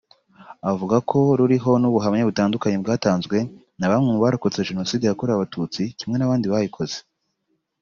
Avuga 0.71 0.95
ko 1.09 1.17
ruriho 1.37 1.71
n’ubuhamya 1.81 2.27
butandukanye 2.29 2.77
bwatanzwe 2.83 3.37
na 3.77 3.89
bamwe 3.91 4.09
mu 4.13 4.19
barokotse 4.23 4.67
Jenoside 4.69 5.03
yakorewe 5.05 5.35
Abatutsi 5.37 5.81
kimwe 5.99 6.15
n’abandi 6.17 6.45
bayikoze 6.53 6.97